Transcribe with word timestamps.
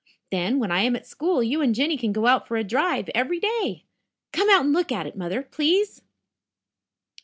Then, 0.31 0.57
when 0.57 0.71
I 0.71 0.81
am 0.81 0.95
at 0.95 1.05
school, 1.05 1.43
you 1.43 1.61
and 1.61 1.75
Jinny 1.75 1.95
can 1.95 2.11
go 2.11 2.25
out 2.25 2.47
for 2.47 2.57
a 2.57 2.63
drive 2.63 3.07
every 3.13 3.39
day. 3.39 3.85
Come 4.33 4.49
out 4.49 4.61
and 4.65 4.73
look 4.73 4.91
at 4.91 5.05
it, 5.05 5.15
Mother, 5.15 5.43
please." 5.43 6.01